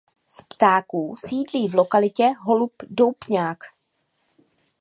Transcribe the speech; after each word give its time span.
Z 0.27 0.37
ptáků 0.49 1.15
sídlí 1.17 1.67
v 1.67 1.73
lokalitě 1.73 2.27
holub 2.45 2.73
doupňák. 2.89 3.59